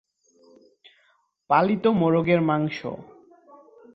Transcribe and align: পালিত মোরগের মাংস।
পালিত 1.49 1.85
মোরগের 1.99 2.41
মাংস। 2.41 2.79